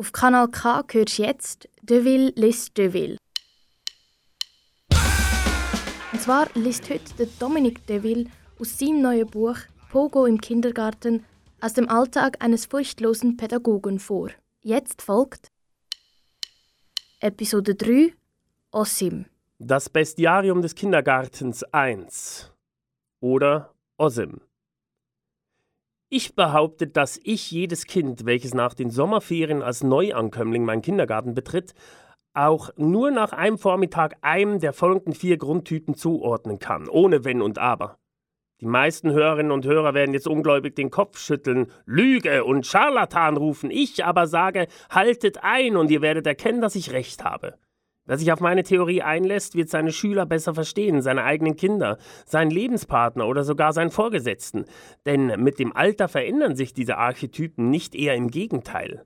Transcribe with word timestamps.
Auf 0.00 0.12
Kanal 0.12 0.48
K 0.48 0.82
hörst 0.92 1.18
du 1.18 1.22
jetzt 1.24 1.68
Deville 1.82 2.32
liest 2.34 2.78
Deville. 2.78 3.18
Und 6.10 6.22
zwar 6.22 6.48
liest 6.54 6.88
heute 6.88 7.12
der 7.18 7.26
Dominik 7.38 7.86
Deville 7.86 8.24
aus 8.58 8.78
seinem 8.78 9.02
neuen 9.02 9.28
Buch 9.28 9.58
Pogo 9.90 10.24
im 10.24 10.40
Kindergarten 10.40 11.26
aus 11.60 11.74
dem 11.74 11.86
Alltag 11.90 12.42
eines 12.42 12.64
furchtlosen 12.64 13.36
Pädagogen 13.36 13.98
vor. 13.98 14.30
Jetzt 14.62 15.02
folgt 15.02 15.48
Episode 17.20 17.74
3 17.74 18.14
Osim. 18.72 19.26
Das 19.58 19.90
Bestiarium 19.90 20.62
des 20.62 20.74
Kindergartens 20.74 21.62
1 21.74 22.50
oder 23.20 23.74
Osim. 23.98 24.40
Ich 26.12 26.34
behaupte, 26.34 26.88
dass 26.88 27.20
ich 27.22 27.52
jedes 27.52 27.86
Kind, 27.86 28.26
welches 28.26 28.52
nach 28.52 28.74
den 28.74 28.90
Sommerferien 28.90 29.62
als 29.62 29.84
Neuankömmling 29.84 30.64
meinen 30.64 30.82
Kindergarten 30.82 31.34
betritt, 31.34 31.72
auch 32.34 32.70
nur 32.76 33.12
nach 33.12 33.32
einem 33.32 33.58
Vormittag 33.58 34.16
einem 34.20 34.58
der 34.58 34.72
folgenden 34.72 35.14
vier 35.14 35.36
Grundtypen 35.36 35.94
zuordnen 35.94 36.58
kann, 36.58 36.88
ohne 36.88 37.24
Wenn 37.24 37.40
und 37.40 37.60
Aber. 37.60 37.96
Die 38.60 38.66
meisten 38.66 39.12
Hörerinnen 39.12 39.52
und 39.52 39.64
Hörer 39.64 39.94
werden 39.94 40.12
jetzt 40.12 40.26
ungläubig 40.26 40.74
den 40.74 40.90
Kopf 40.90 41.16
schütteln, 41.16 41.70
Lüge 41.86 42.42
und 42.42 42.66
Scharlatan 42.66 43.36
rufen. 43.36 43.70
Ich 43.70 44.04
aber 44.04 44.26
sage, 44.26 44.66
haltet 44.90 45.44
ein 45.44 45.76
und 45.76 45.92
ihr 45.92 46.02
werdet 46.02 46.26
erkennen, 46.26 46.60
dass 46.60 46.74
ich 46.74 46.90
recht 46.90 47.22
habe. 47.22 47.54
Wer 48.06 48.18
sich 48.18 48.32
auf 48.32 48.40
meine 48.40 48.62
Theorie 48.62 49.02
einlässt, 49.02 49.54
wird 49.54 49.68
seine 49.68 49.92
Schüler 49.92 50.26
besser 50.26 50.54
verstehen, 50.54 51.02
seine 51.02 51.22
eigenen 51.22 51.56
Kinder, 51.56 51.98
seinen 52.26 52.50
Lebenspartner 52.50 53.26
oder 53.26 53.44
sogar 53.44 53.72
seinen 53.72 53.90
Vorgesetzten. 53.90 54.64
Denn 55.06 55.26
mit 55.42 55.58
dem 55.58 55.74
Alter 55.76 56.08
verändern 56.08 56.56
sich 56.56 56.74
diese 56.74 56.96
Archetypen 56.96 57.70
nicht 57.70 57.94
eher 57.94 58.14
im 58.14 58.30
Gegenteil. 58.30 59.04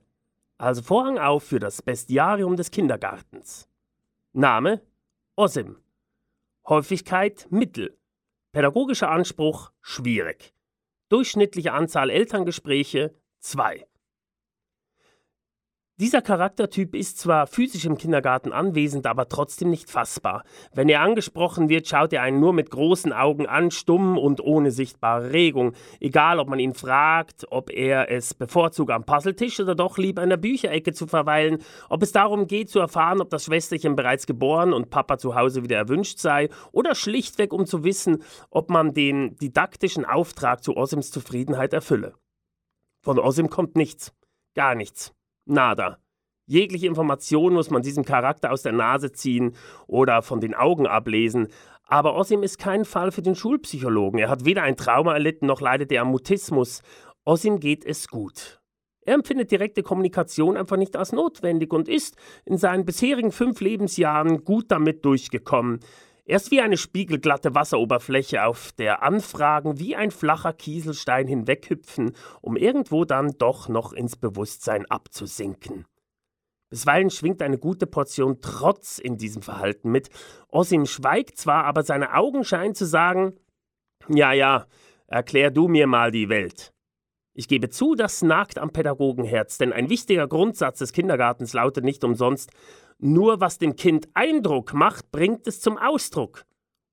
Also 0.57 0.81
Vorhang 0.81 1.19
auf 1.19 1.43
für 1.43 1.59
das 1.59 1.81
Bestiarium 1.81 2.55
des 2.55 2.71
Kindergartens. 2.71 3.67
Name 4.33 4.81
Osim. 5.35 5.77
Häufigkeit 6.67 7.47
Mittel. 7.49 7.97
Pädagogischer 8.53 9.11
Anspruch 9.11 9.71
schwierig. 9.81 10.53
Durchschnittliche 11.09 11.73
Anzahl 11.73 12.09
Elterngespräche 12.09 13.13
2. 13.39 13.85
Dieser 15.97 16.21
Charaktertyp 16.21 16.93
ist 16.93 17.19
zwar 17.19 17.47
physisch 17.47 17.85
im 17.85 17.97
Kindergarten 17.97 18.51
anwesend, 18.51 19.07
aber 19.07 19.29
trotzdem 19.29 19.69
nicht 19.69 19.89
fassbar. 19.89 20.43
Wenn 20.73 20.89
er 20.89 20.99
angesprochen 20.99 21.69
wird, 21.69 21.87
schaut 21.87 22.11
er 22.11 22.21
einen 22.21 22.41
nur 22.41 22.51
mit 22.51 22.69
großen 22.69 23.13
Augen 23.13 23.47
an, 23.47 23.71
stumm 23.71 24.17
und 24.17 24.41
ohne 24.41 24.71
sichtbare 24.71 25.31
Regung. 25.31 25.71
Egal, 26.01 26.39
ob 26.39 26.49
man 26.49 26.59
ihn 26.59 26.73
fragt, 26.73 27.45
ob 27.49 27.71
er 27.71 28.11
es 28.11 28.33
bevorzugt 28.33 28.91
am 28.91 29.05
Puzzletisch 29.05 29.61
oder 29.61 29.73
doch 29.73 29.97
lieber 29.97 30.21
in 30.21 30.29
der 30.29 30.35
Bücherecke 30.35 30.91
zu 30.91 31.07
verweilen, 31.07 31.59
ob 31.87 32.03
es 32.03 32.11
darum 32.11 32.47
geht 32.47 32.69
zu 32.69 32.79
erfahren, 32.79 33.21
ob 33.21 33.29
das 33.29 33.45
Schwesterchen 33.45 33.95
bereits 33.95 34.27
geboren 34.27 34.73
und 34.73 34.89
Papa 34.89 35.17
zu 35.17 35.35
Hause 35.35 35.63
wieder 35.63 35.77
erwünscht 35.77 36.19
sei, 36.19 36.49
oder 36.73 36.93
schlichtweg 36.93 37.53
um 37.53 37.65
zu 37.65 37.85
wissen, 37.85 38.21
ob 38.49 38.69
man 38.69 38.93
den 38.93 39.37
didaktischen 39.37 40.03
Auftrag 40.03 40.61
zu 40.61 40.75
Osims 40.75 41.09
Zufriedenheit 41.11 41.71
erfülle. 41.71 42.15
Von 43.01 43.17
Osim 43.17 43.49
kommt 43.49 43.77
nichts, 43.77 44.13
gar 44.55 44.75
nichts. 44.75 45.13
Nada. 45.45 45.97
Jegliche 46.47 46.87
Information 46.87 47.53
muss 47.53 47.71
man 47.71 47.81
diesem 47.81 48.05
Charakter 48.05 48.51
aus 48.51 48.61
der 48.61 48.71
Nase 48.71 49.11
ziehen 49.11 49.55
oder 49.87 50.21
von 50.21 50.39
den 50.39 50.53
Augen 50.53 50.85
ablesen. 50.85 51.47
Aber 51.87 52.15
Osim 52.15 52.43
ist 52.43 52.59
kein 52.59 52.85
Fall 52.85 53.11
für 53.11 53.21
den 53.21 53.35
Schulpsychologen. 53.35 54.19
Er 54.19 54.29
hat 54.29 54.45
weder 54.45 54.63
ein 54.63 54.77
Trauma 54.77 55.13
erlitten 55.13 55.47
noch 55.47 55.61
leidet 55.61 55.91
er 55.91 56.03
am 56.03 56.09
Mutismus. 56.09 56.81
Osim 57.23 57.59
geht 57.59 57.85
es 57.85 58.07
gut. 58.07 58.59
Er 59.01 59.13
empfindet 59.13 59.51
direkte 59.51 59.83
Kommunikation 59.83 60.57
einfach 60.57 60.77
nicht 60.77 60.95
als 60.95 61.11
notwendig 61.11 61.71
und 61.73 61.87
ist 61.87 62.15
in 62.43 62.57
seinen 62.57 62.85
bisherigen 62.85 63.31
fünf 63.31 63.61
Lebensjahren 63.61 64.43
gut 64.43 64.65
damit 64.69 65.05
durchgekommen. 65.05 65.79
Er 66.27 66.37
ist 66.37 66.49
wie 66.49 66.59
eine 66.59 66.77
spiegelglatte 66.77 67.53
Wasseroberfläche, 67.53 68.45
auf 68.45 68.71
der 68.71 69.03
Anfragen 69.03 69.77
wie 69.77 69.95
ein 69.95 70.09
flacher 70.09 70.53
Kieselstein 70.53 71.27
hinweghüpfen, 71.27 72.15
um 72.41 72.57
irgendwo 72.57 73.05
dann 73.05 73.35
doch 73.37 73.69
noch 73.69 73.93
ins 73.93 74.15
Bewusstsein 74.15 74.87
abzusinken. 74.87 75.85
Bisweilen 76.71 77.11
schwingt 77.11 77.43
eine 77.43 77.59
gute 77.59 77.85
Portion 77.85 78.41
Trotz 78.41 78.97
in 78.97 79.17
diesem 79.17 79.43
Verhalten 79.43 79.91
mit. 79.91 80.09
Osim 80.49 80.87
schweigt 80.87 81.37
zwar, 81.37 81.65
aber 81.65 81.83
seine 81.83 82.15
Augen 82.15 82.43
scheinen 82.43 82.73
zu 82.73 82.87
sagen: 82.87 83.33
Ja, 84.09 84.33
ja, 84.33 84.65
erklär 85.05 85.51
du 85.51 85.67
mir 85.67 85.85
mal 85.85 86.09
die 86.09 86.27
Welt. 86.27 86.73
Ich 87.37 87.47
gebe 87.47 87.69
zu, 87.69 87.93
das 87.93 88.23
nagt 88.23 88.57
am 88.57 88.71
Pädagogenherz, 88.71 89.59
denn 89.59 89.73
ein 89.73 89.89
wichtiger 89.89 90.27
Grundsatz 90.27 90.79
des 90.79 90.91
Kindergartens 90.91 91.53
lautet 91.53 91.83
nicht 91.83 92.03
umsonst: 92.03 92.49
nur 92.99 93.41
was 93.41 93.57
dem 93.57 93.75
Kind 93.75 94.07
Eindruck 94.13 94.73
macht, 94.73 95.11
bringt 95.11 95.47
es 95.47 95.61
zum 95.61 95.77
Ausdruck. 95.77 96.45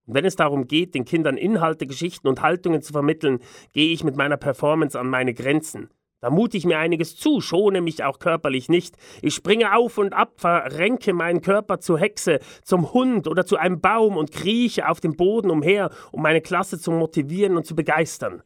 Und 0.06 0.14
wenn 0.14 0.24
es 0.24 0.36
darum 0.36 0.66
geht, 0.66 0.94
den 0.94 1.04
Kindern 1.04 1.36
Inhalte, 1.36 1.86
Geschichten 1.86 2.28
und 2.28 2.42
Haltungen 2.42 2.82
zu 2.82 2.92
vermitteln, 2.92 3.38
gehe 3.72 3.92
ich 3.92 4.04
mit 4.04 4.16
meiner 4.16 4.36
Performance 4.36 4.98
an 4.98 5.08
meine 5.08 5.34
Grenzen. 5.34 5.90
Da 6.20 6.30
mute 6.30 6.56
ich 6.56 6.64
mir 6.64 6.78
einiges 6.78 7.16
zu, 7.16 7.40
schone 7.40 7.80
mich 7.80 8.04
auch 8.04 8.20
körperlich 8.20 8.68
nicht. 8.68 8.96
Ich 9.22 9.34
springe 9.34 9.74
auf 9.76 9.98
und 9.98 10.12
ab, 10.12 10.34
verrenke 10.36 11.12
meinen 11.12 11.40
Körper 11.40 11.80
zur 11.80 11.98
Hexe, 11.98 12.38
zum 12.62 12.92
Hund 12.92 13.26
oder 13.26 13.44
zu 13.44 13.56
einem 13.56 13.80
Baum 13.80 14.16
und 14.16 14.30
krieche 14.30 14.88
auf 14.88 15.00
dem 15.00 15.16
Boden 15.16 15.50
umher, 15.50 15.90
um 16.12 16.22
meine 16.22 16.40
Klasse 16.40 16.78
zu 16.78 16.92
motivieren 16.92 17.56
und 17.56 17.66
zu 17.66 17.74
begeistern. 17.74 18.42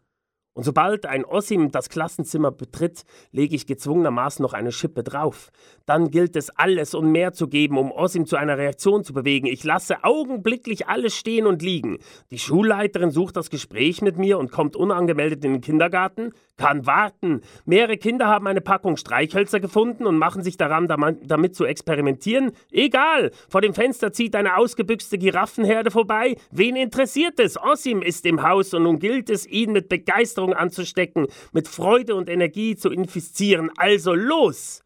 Und 0.56 0.62
sobald 0.62 1.04
ein 1.04 1.26
Ossim 1.26 1.70
das 1.70 1.90
Klassenzimmer 1.90 2.50
betritt, 2.50 3.04
lege 3.30 3.54
ich 3.54 3.66
gezwungenermaßen 3.66 4.42
noch 4.42 4.54
eine 4.54 4.72
Schippe 4.72 5.02
drauf. 5.02 5.50
Dann 5.84 6.10
gilt 6.10 6.34
es, 6.34 6.48
alles 6.48 6.94
und 6.94 7.12
mehr 7.12 7.34
zu 7.34 7.46
geben, 7.46 7.76
um 7.76 7.92
Ossim 7.92 8.24
zu 8.24 8.36
einer 8.36 8.56
Reaktion 8.56 9.04
zu 9.04 9.12
bewegen. 9.12 9.46
Ich 9.48 9.64
lasse 9.64 10.02
augenblicklich 10.02 10.88
alles 10.88 11.14
stehen 11.14 11.46
und 11.46 11.60
liegen. 11.60 11.98
Die 12.30 12.38
Schulleiterin 12.38 13.10
sucht 13.10 13.36
das 13.36 13.50
Gespräch 13.50 14.00
mit 14.00 14.16
mir 14.16 14.38
und 14.38 14.50
kommt 14.50 14.76
unangemeldet 14.76 15.44
in 15.44 15.52
den 15.52 15.60
Kindergarten. 15.60 16.32
Kann 16.56 16.86
warten. 16.86 17.42
Mehrere 17.66 17.98
Kinder 17.98 18.26
haben 18.26 18.46
eine 18.46 18.62
Packung 18.62 18.96
Streichhölzer 18.96 19.60
gefunden 19.60 20.06
und 20.06 20.16
machen 20.16 20.42
sich 20.42 20.56
daran, 20.56 20.88
damit 20.88 21.54
zu 21.54 21.66
experimentieren. 21.66 22.52
Egal. 22.72 23.30
Vor 23.50 23.60
dem 23.60 23.74
Fenster 23.74 24.10
zieht 24.10 24.34
eine 24.34 24.56
ausgebüxte 24.56 25.18
Giraffenherde 25.18 25.90
vorbei. 25.90 26.36
Wen 26.50 26.76
interessiert 26.76 27.38
es? 27.40 27.58
Ossim 27.62 28.00
ist 28.00 28.24
im 28.24 28.42
Haus 28.42 28.72
und 28.72 28.84
nun 28.84 28.98
gilt 28.98 29.28
es, 29.28 29.46
ihn 29.46 29.72
mit 29.72 29.90
Begeisterung 29.90 30.45
Begeisterung 30.46 30.54
anzustecken, 30.54 31.26
mit 31.52 31.68
Freude 31.68 32.14
und 32.14 32.28
Energie 32.28 32.76
zu 32.76 32.90
infizieren. 32.90 33.70
Also 33.76 34.14
los! 34.14 34.82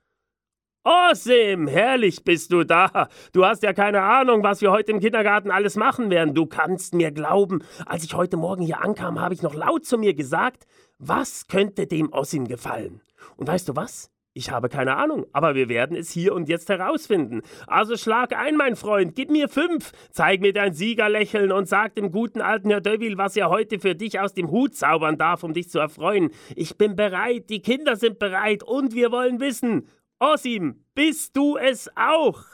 Osim, 0.83 1.67
herrlich 1.69 2.25
bist 2.25 2.53
du 2.53 2.65
da. 2.65 3.09
Du 3.35 3.45
hast 3.45 3.63
ja 3.63 3.75
keine 3.75 4.01
Ahnung, 4.01 4.43
was 4.43 4.63
wir 4.63 4.71
heute 4.71 4.93
im 4.93 5.01
Kindergarten 5.01 5.51
alles 5.51 5.77
machen 5.77 6.09
werden. 6.09 6.35
Du 6.35 6.47
kannst 6.47 6.95
mir 6.95 7.11
glauben, 7.11 7.63
als 7.85 8.03
ich 8.03 8.15
heute 8.15 8.39
Morgen 8.39 8.63
hier 8.63 8.81
ankam, 8.81 9.21
habe 9.21 9.35
ich 9.35 9.43
noch 9.43 9.55
laut 9.55 9.85
zu 9.85 9.99
mir 9.99 10.15
gesagt, 10.15 10.67
was 10.99 11.49
könnte 11.49 11.87
dem 11.87 12.11
Osim 12.11 12.49
gefallen? 12.49 13.03
Und 13.37 13.47
weißt 13.47 13.69
du 13.69 13.77
was? 13.77 14.11
Ich 14.33 14.53
habe 14.53 14.69
keine 14.69 14.97
Ahnung, 14.97 15.27
aber 15.33 15.57
wir 15.57 15.69
werden 15.69 15.97
es 15.97 16.13
hier 16.13 16.35
und 16.35 16.49
jetzt 16.49 16.69
herausfinden. 16.69 17.43
Also 17.67 17.97
schlag 17.97 18.33
ein, 18.33 18.57
mein 18.57 18.77
Freund, 18.77 19.17
gib 19.17 19.29
mir 19.29 19.49
fünf, 19.49 19.91
zeig 20.13 20.41
mir 20.41 20.53
dein 20.53 20.73
Siegerlächeln 20.73 21.51
und 21.51 21.69
sag 21.69 21.97
dem 21.97 22.13
guten 22.13 22.41
alten 22.41 22.71
Herr 22.71 22.81
Deville, 22.81 23.19
was 23.19 23.37
er 23.37 23.51
heute 23.51 23.81
für 23.81 23.97
dich 23.97 24.21
aus 24.21 24.33
dem 24.33 24.53
Hut 24.53 24.77
zaubern 24.77 25.19
darf, 25.19 25.43
um 25.43 25.53
dich 25.53 25.69
zu 25.69 25.81
erfreuen. 25.81 26.31
Ich 26.55 26.79
bin 26.79 26.95
bereit, 26.95 27.51
die 27.51 27.61
Kinder 27.61 27.97
sind 27.97 28.21
bereit 28.21 28.63
und 28.63 28.95
wir 28.95 29.11
wollen 29.11 29.41
wissen, 29.41 29.89
Osim, 30.21 30.85
bist 30.95 31.37
du 31.37 31.57
es 31.57 31.91
auch? 31.97 32.45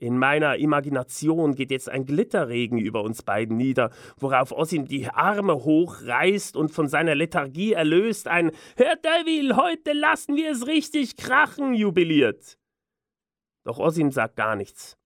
In 0.00 0.16
meiner 0.16 0.56
Imagination 0.56 1.54
geht 1.54 1.70
jetzt 1.70 1.90
ein 1.90 2.06
Glitterregen 2.06 2.78
über 2.78 3.02
uns 3.02 3.22
beiden 3.22 3.58
nieder, 3.58 3.90
worauf 4.16 4.50
Osim 4.50 4.88
die 4.88 5.06
Arme 5.08 5.54
hochreißt 5.54 6.56
und 6.56 6.70
von 6.70 6.88
seiner 6.88 7.14
Lethargie 7.14 7.74
erlöst 7.74 8.26
ein 8.26 8.50
Herr 8.76 8.96
Devil, 8.96 9.56
heute 9.56 9.92
lassen 9.92 10.36
wir 10.36 10.52
es 10.52 10.66
richtig 10.66 11.18
krachen 11.18 11.74
jubiliert. 11.74 12.56
Doch 13.64 13.78
Osim 13.78 14.10
sagt 14.10 14.36
gar 14.36 14.56
nichts. 14.56 14.99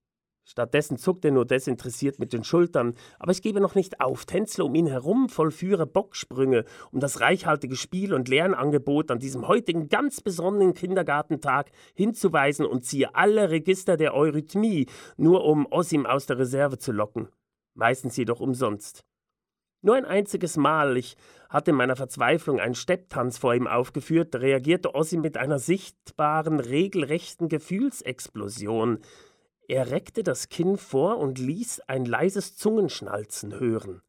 Stattdessen 0.47 0.97
zuckt 0.97 1.25
er 1.25 1.31
nur 1.31 1.45
desinteressiert 1.45 2.19
mit 2.19 2.31
den 2.31 2.43
Schultern, 2.43 2.93
aber 3.17 3.31
ich 3.31 3.41
gebe 3.41 3.59
noch 3.59 3.73
nicht 3.73 3.99
auf, 3.99 4.25
tänzle 4.25 4.63
um 4.63 4.75
ihn 4.75 4.85
herum, 4.85 5.27
vollführe 5.27 5.87
Bocksprünge, 5.87 6.65
um 6.91 6.99
das 6.99 7.19
reichhaltige 7.19 7.75
Spiel- 7.75 8.13
und 8.13 8.29
Lernangebot 8.29 9.09
an 9.09 9.17
diesem 9.17 9.47
heutigen 9.47 9.89
ganz 9.89 10.21
besonderen 10.21 10.75
Kindergartentag 10.75 11.71
hinzuweisen 11.95 12.67
und 12.67 12.85
ziehe 12.85 13.15
alle 13.15 13.49
Register 13.49 13.97
der 13.97 14.13
Eurythmie, 14.13 14.85
nur 15.17 15.43
um 15.45 15.65
Osim 15.65 16.05
aus 16.05 16.27
der 16.27 16.37
Reserve 16.37 16.77
zu 16.77 16.91
locken. 16.91 17.27
Meistens 17.73 18.15
jedoch 18.15 18.39
umsonst. 18.39 19.03
Nur 19.81 19.95
ein 19.95 20.05
einziges 20.05 20.57
Mal, 20.57 20.95
ich 20.95 21.17
hatte 21.49 21.71
in 21.71 21.77
meiner 21.77 21.95
Verzweiflung 21.95 22.59
einen 22.59 22.75
Stepptanz 22.75 23.39
vor 23.39 23.55
ihm 23.55 23.67
aufgeführt, 23.67 24.35
reagierte 24.35 24.93
Ossim 24.93 25.21
mit 25.21 25.37
einer 25.37 25.57
sichtbaren, 25.57 26.59
regelrechten 26.59 27.49
Gefühlsexplosion. 27.49 28.99
Er 29.67 29.89
reckte 29.89 30.21
das 30.21 30.49
Kinn 30.49 30.77
vor 30.77 31.17
und 31.17 31.39
ließ 31.39 31.81
ein 31.87 32.05
leises 32.05 32.55
Zungenschnalzen 32.55 33.59
hören. 33.59 34.01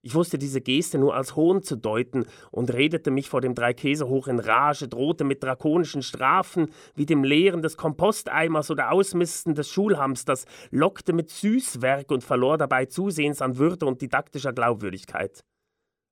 Ich 0.00 0.14
wusste 0.14 0.38
diese 0.38 0.60
Geste 0.60 0.98
nur 0.98 1.14
als 1.14 1.34
Hohn 1.36 1.62
zu 1.62 1.76
deuten 1.76 2.26
und 2.52 2.72
redete 2.72 3.10
mich 3.10 3.28
vor 3.28 3.40
dem 3.40 3.54
Dreikäsehoch 3.54 4.28
in 4.28 4.38
Rage, 4.38 4.86
drohte 4.88 5.24
mit 5.24 5.42
drakonischen 5.42 6.00
Strafen 6.00 6.70
wie 6.94 7.06
dem 7.06 7.24
Leeren 7.24 7.60
des 7.60 7.76
Komposteimers 7.76 8.70
oder 8.70 8.92
Ausmisten 8.92 9.56
des 9.56 9.68
Schulhamsters, 9.68 10.46
lockte 10.70 11.12
mit 11.12 11.28
Süßwerk 11.30 12.10
und 12.10 12.22
verlor 12.22 12.56
dabei 12.56 12.86
zusehends 12.86 13.42
an 13.42 13.58
Würde 13.58 13.84
und 13.84 14.00
didaktischer 14.00 14.52
Glaubwürdigkeit. 14.52 15.44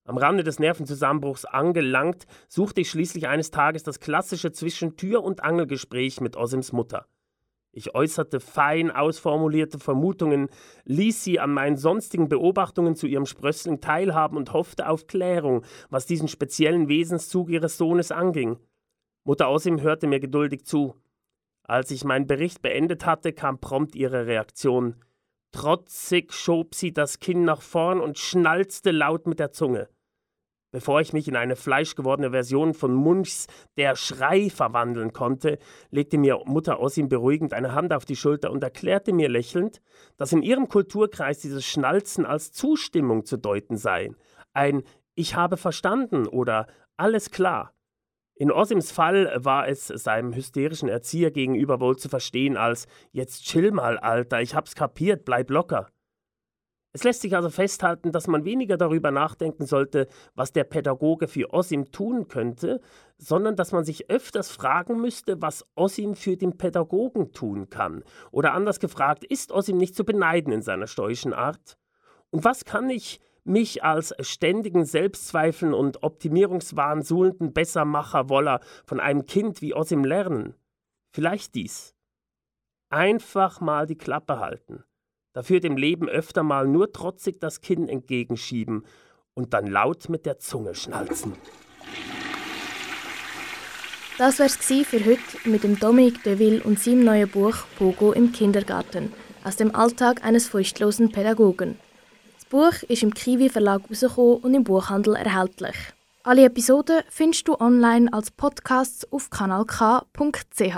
Am 0.07 0.19
Rande 0.19 0.43
des 0.43 0.59
Nervenzusammenbruchs 0.59 1.45
angelangt, 1.47 2.27
suchte 2.49 2.83
ich 2.83 2.91
schließlich 2.91 3.29
eines 3.29 3.53
Tages 3.53 3.85
das 3.85 4.01
klassische 4.01 4.53
zwischen 4.53 4.97
Tür- 4.97 5.23
und 5.23 5.43
Angelgespräch 5.43 6.21
mit 6.21 6.37
Osims 6.37 6.73
Mutter. 6.73 7.07
Ich 7.77 7.93
äußerte 7.93 8.39
fein 8.39 8.93
ausformulierte 8.93 9.81
Vermutungen, 9.81 10.49
ließ 10.85 11.25
sie 11.25 11.41
an 11.41 11.53
meinen 11.53 11.77
sonstigen 11.77 12.29
Beobachtungen 12.29 12.95
zu 12.95 13.09
ihrem 13.09 13.27
Sprössling 13.27 13.81
teilhaben 13.81 14.37
und 14.37 14.53
hoffte 14.53 14.89
auf 14.89 15.09
Klärung, 15.09 15.65
was 15.91 16.07
diesen 16.07 16.29
speziellen 16.29 16.89
Wesenszug 16.89 17.51
ihres 17.51 17.77
Sohnes 17.77 18.13
anging. 18.13 18.59
Mutter 19.25 19.51
Osim 19.51 19.81
hörte 19.81 20.07
mir 20.07 20.21
geduldig 20.21 20.65
zu. 20.65 20.95
Als 21.65 21.91
ich 21.91 22.05
meinen 22.05 22.29
Bericht 22.29 22.63
beendet 22.63 23.07
hatte, 23.07 23.33
kam 23.33 23.59
prompt 23.59 23.97
ihre 23.97 24.27
Reaktion. 24.27 24.95
Trotzig 25.51 26.33
schob 26.33 26.77
sie 26.77 26.93
das 26.93 27.19
Kinn 27.19 27.45
nach 27.45 27.63
vorn 27.63 28.01
und 28.01 28.19
schnalzte 28.19 28.93
laut 28.93 29.27
mit 29.27 29.41
der 29.41 29.51
Zunge. 29.51 29.89
Bevor 30.75 31.01
ich 31.01 31.13
mich 31.13 31.29
in 31.29 31.37
eine 31.37 31.55
fleischgewordene 31.55 32.33
Version 32.33 32.75
von 32.75 32.93
Munchs 32.93 33.47
Der 33.77 33.95
Schrei 33.95 34.51
verwandeln 34.51 35.13
konnte, 35.13 35.61
legte 35.93 36.19
mir 36.19 36.41
Mutter 36.47 36.81
Ossim 36.81 37.09
beruhigend 37.09 37.53
eine 37.53 37.77
Hand 37.77 37.93
auf 37.93 38.05
die 38.05 38.17
Schulter 38.17 38.51
und 38.51 38.61
erklärte 38.65 39.13
mir 39.13 39.29
lächelnd, 39.29 39.81
dass 40.17 40.33
in 40.33 40.43
ihrem 40.43 40.67
Kulturkreis 40.67 41.39
dieses 41.39 41.65
Schnalzen 41.65 42.27
als 42.27 42.51
Zustimmung 42.51 43.25
zu 43.25 43.37
deuten 43.37 43.77
sei. 43.77 44.11
Ein 44.53 44.83
Ich 45.15 45.37
habe 45.37 45.59
verstanden 45.59 46.27
oder 46.27 46.67
Alles 46.97 47.31
klar. 47.31 47.73
In 48.35 48.51
Osims 48.51 48.91
Fall 48.91 49.33
war 49.37 49.69
es 49.69 49.87
seinem 49.87 50.35
hysterischen 50.35 50.89
Erzieher 50.89 51.31
gegenüber 51.31 51.79
wohl 51.79 51.97
zu 51.97 52.09
verstehen 52.09 52.57
als 52.57 52.89
Jetzt 53.13 53.45
chill 53.45 53.71
mal, 53.71 53.97
Alter, 53.97 54.41
ich 54.41 54.57
hab's 54.57 54.75
kapiert, 54.75 55.25
bleib 55.25 55.51
locker. 55.51 55.87
Es 56.97 57.03
lässt 57.03 57.23
sich 57.23 57.35
also 57.35 57.51
festhalten, 57.51 58.13
dass 58.13 58.29
man 58.29 58.45
weniger 58.45 58.77
darüber 58.77 59.11
nachdenken 59.11 59.67
sollte, 59.67 60.07
was 60.37 60.53
der 60.53 60.63
Pädagoge 60.63 61.27
für 61.27 61.53
Osim 61.53 61.91
tun 61.91 62.29
könnte, 62.29 62.81
sondern 63.19 63.57
dass 63.57 63.73
man 63.73 63.85
sich 63.85 64.11
öfters 64.11 64.53
fragen 64.53 65.01
müsste, 65.01 65.43
was 65.43 65.67
Osim 65.75 66.15
für 66.15 66.37
den 66.37 66.57
Pädagogen 66.57 67.33
tun 67.33 67.69
kann. 67.69 68.05
Oder 68.31 68.55
anders 68.55 68.79
gefragt, 68.79 69.25
ist 69.25 69.51
Osim 69.51 69.77
nicht 69.77 69.97
zu 69.97 70.05
beneiden 70.05 70.53
in 70.53 70.63
seiner 70.63 70.87
stoischen 70.87 71.33
Art? 71.33 71.79
Und 72.31 72.45
was 72.45 72.65
kann 72.65 72.89
ich 72.89 73.21
mich 73.43 73.83
als 73.83 74.15
ständigen 74.21 74.85
Selbstzweifeln 74.85 75.75
und 75.75 76.05
Optimierungswahn 76.05 77.03
suhlenden 77.03 77.53
Bessermacher 77.53 78.29
Woller 78.29 78.61
von 78.87 79.01
einem 79.01 79.27
Kind 79.27 79.63
wie 79.63 79.75
Osim 79.75 80.05
lernen? 80.05 80.55
Vielleicht 81.11 81.57
dies. 81.57 81.97
Einfach 82.89 83.61
mal 83.61 83.87
die 83.87 83.99
Klappe 83.99 84.39
halten 84.39 84.85
dafür 85.35 85.61
dem 85.61 85.77
Leben 85.77 86.09
öfter 86.09 86.43
mal 86.43 86.67
nur 86.67 86.93
trotzig 86.93 87.41
das 87.41 87.61
Kinn 87.61 87.89
entgegenschieben 87.89 88.87
und 89.35 89.53
dann 89.53 89.67
laut 89.67 90.09
mit 90.09 90.25
der 90.25 90.39
Zunge 90.39 90.75
schnalzen. 90.75 91.35
Das 94.17 94.39
wär's 94.39 94.57
für 94.57 95.05
heute 95.05 95.21
mit 95.45 95.65
dem 95.65 95.79
Dominique 95.79 96.23
Deville 96.23 96.63
und 96.63 96.79
seinem 96.79 97.05
neuen 97.05 97.29
Buch 97.29 97.57
Pogo 97.77 98.13
im 98.13 98.31
Kindergarten 98.33 99.13
aus 99.43 99.57
dem 99.57 99.75
Alltag 99.75 100.25
eines 100.25 100.47
furchtlosen 100.47 101.11
Pädagogen. 101.11 101.79
Das 102.37 102.45
Buch 102.45 102.89
ist 102.89 103.03
im 103.03 103.13
Kiwi 103.13 103.49
Verlag 103.49 103.83
rausgekommen 103.91 104.37
und 104.37 104.55
im 104.55 104.63
Buchhandel 104.63 105.17
erhältlich. 105.17 105.75
Alle 106.23 106.45
Episoden 106.45 107.03
findest 107.11 107.49
du 107.49 107.61
online 107.61 108.11
als 108.13 108.31
Podcasts 108.31 109.13
auf 109.13 109.31
kanalk.ch. 109.31 110.77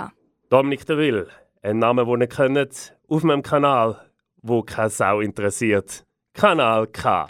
Dominique 0.49 0.85
Deville, 0.85 1.27
ein 1.61 1.77
Name, 1.77 2.05
den 2.05 2.21
ihr 2.21 2.27
kennt, 2.27 2.95
auf 3.07 3.23
meinem 3.23 3.43
Kanal 3.43 4.06
wo 4.47 4.63
keine 4.63 4.89
Sau 4.89 5.21
interessiert. 5.21 6.03
Kanal 6.33 6.87
K. 6.87 7.25